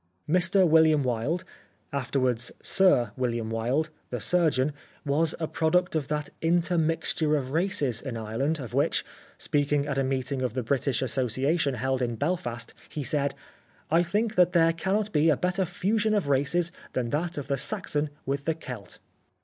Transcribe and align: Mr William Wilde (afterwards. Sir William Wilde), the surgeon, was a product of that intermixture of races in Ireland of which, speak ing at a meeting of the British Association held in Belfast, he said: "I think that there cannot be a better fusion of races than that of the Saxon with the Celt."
Mr 0.27 0.67
William 0.67 1.03
Wilde 1.03 1.43
(afterwards. 1.93 2.51
Sir 2.63 3.11
William 3.15 3.51
Wilde), 3.51 3.91
the 4.09 4.19
surgeon, 4.19 4.73
was 5.05 5.35
a 5.39 5.47
product 5.47 5.95
of 5.95 6.07
that 6.07 6.29
intermixture 6.41 7.35
of 7.35 7.51
races 7.51 8.01
in 8.01 8.17
Ireland 8.17 8.57
of 8.57 8.73
which, 8.73 9.05
speak 9.37 9.71
ing 9.71 9.85
at 9.85 9.99
a 9.99 10.03
meeting 10.03 10.41
of 10.41 10.55
the 10.55 10.63
British 10.63 11.03
Association 11.03 11.75
held 11.75 12.01
in 12.01 12.15
Belfast, 12.15 12.73
he 12.89 13.03
said: 13.03 13.35
"I 13.91 14.01
think 14.01 14.33
that 14.33 14.53
there 14.53 14.73
cannot 14.73 15.11
be 15.13 15.29
a 15.29 15.37
better 15.37 15.65
fusion 15.65 16.15
of 16.15 16.29
races 16.29 16.71
than 16.93 17.11
that 17.11 17.37
of 17.37 17.47
the 17.47 17.57
Saxon 17.59 18.09
with 18.25 18.45
the 18.45 18.55
Celt." 18.55 18.97